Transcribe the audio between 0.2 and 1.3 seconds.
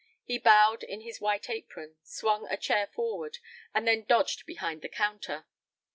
He bowed in his